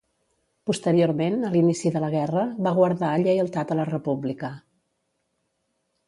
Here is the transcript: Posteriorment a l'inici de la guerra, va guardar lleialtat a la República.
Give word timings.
Posteriorment 0.67 1.43
a 1.49 1.51
l'inici 1.55 1.91
de 1.95 1.99
la 2.03 2.09
guerra, 2.13 2.45
va 2.67 2.73
guardar 2.79 3.09
lleialtat 3.25 3.73
a 3.75 3.77
la 3.81 3.85
República. 3.91 4.49